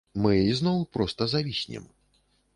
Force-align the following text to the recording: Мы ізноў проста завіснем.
Мы 0.23 0.31
ізноў 0.53 0.79
проста 0.97 1.29
завіснем. 1.35 1.89